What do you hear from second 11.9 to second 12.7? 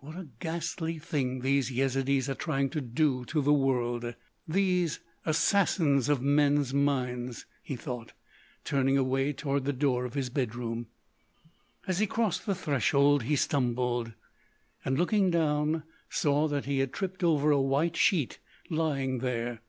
he crossed the